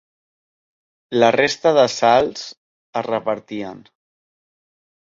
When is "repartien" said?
3.13-3.89